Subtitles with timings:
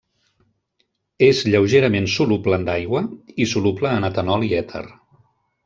[1.27, 3.03] És lleugerament soluble en aigua
[3.45, 4.85] i soluble en etanol i èter.